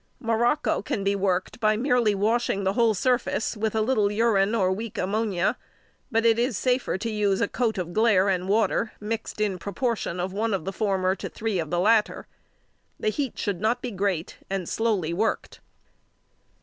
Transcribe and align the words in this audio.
Morocco 0.19 0.81
can 0.81 1.03
be 1.03 1.15
worked 1.15 1.59
by 1.59 1.77
merely 1.77 2.15
washing 2.15 2.63
the 2.63 2.73
whole 2.73 2.95
surface 2.95 3.55
with 3.55 3.75
a 3.75 3.81
little 3.81 4.11
urine 4.11 4.55
or 4.55 4.71
weak 4.71 4.97
ammonia, 4.97 5.55
but 6.11 6.25
it 6.25 6.39
is 6.39 6.57
safer 6.57 6.97
to 6.97 7.11
use 7.11 7.39
a 7.39 7.47
coat 7.47 7.77
of 7.77 7.93
glaire 7.93 8.27
and 8.27 8.49
water 8.49 8.93
mixed 8.99 9.39
in 9.39 9.59
proportion 9.59 10.19
of 10.19 10.33
one 10.33 10.55
of 10.55 10.65
the 10.65 10.73
former 10.73 11.13
to 11.15 11.29
three 11.29 11.59
of 11.59 11.69
the 11.69 11.79
latter. 11.79 12.25
The 12.99 13.09
heat 13.09 13.37
should 13.37 13.61
not 13.61 13.79
be 13.83 13.91
great, 13.91 14.37
and 14.49 14.67
slowly 14.67 15.13
worked. 15.13 15.59